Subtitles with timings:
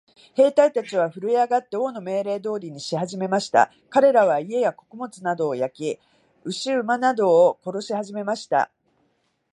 [0.35, 3.71] 兵隊たちはふるえ上って、王の命令通りにしはじめました。
[3.91, 5.99] かれらは、家や穀物などを焼き、
[6.43, 8.71] 牛馬などを殺しはじめました。